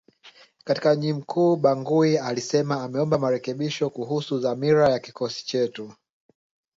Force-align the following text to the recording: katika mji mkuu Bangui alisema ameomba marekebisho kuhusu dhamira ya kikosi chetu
katika 0.63 0.95
mji 0.95 1.13
mkuu 1.13 1.55
Bangui 1.55 2.17
alisema 2.17 2.83
ameomba 2.83 3.17
marekebisho 3.17 3.89
kuhusu 3.89 4.39
dhamira 4.39 4.89
ya 4.89 4.99
kikosi 4.99 5.45
chetu 5.45 5.93